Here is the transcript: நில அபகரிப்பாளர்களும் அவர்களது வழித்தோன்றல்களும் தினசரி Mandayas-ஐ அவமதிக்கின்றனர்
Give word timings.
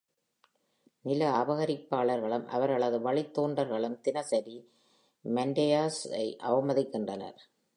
நில 1.05 1.21
அபகரிப்பாளர்களும் 1.33 2.47
அவர்களது 2.47 2.97
வழித்தோன்றல்களும் 2.99 3.99
தினசரி 4.01 4.57
Mandayas-ஐ 5.25 6.27
அவமதிக்கின்றனர் 6.43 7.39